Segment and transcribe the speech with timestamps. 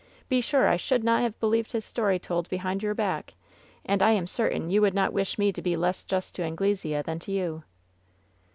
[0.29, 3.35] Be sure I should not have believed his story told behind your back.
[3.85, 7.03] And I am certain you would not wish me to be less just to Anglesea
[7.03, 7.63] than to you."